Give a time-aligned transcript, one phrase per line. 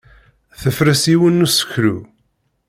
[0.61, 1.97] Tefres yiwen n useklu.